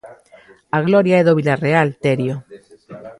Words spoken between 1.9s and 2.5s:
Terio.